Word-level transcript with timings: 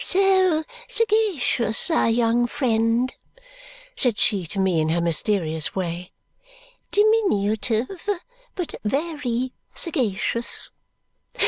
"So 0.03 0.63
sagacious, 0.87 1.91
our 1.91 2.09
young 2.09 2.47
friend," 2.47 3.13
said 3.95 4.17
she 4.17 4.47
to 4.47 4.57
me 4.57 4.79
in 4.81 4.89
her 4.89 4.99
mysterious 4.99 5.75
way. 5.75 6.11
"Diminutive. 6.91 8.09
But 8.55 8.73
ve 8.83 9.13
ry 9.23 9.51
sagacious! 9.75 10.71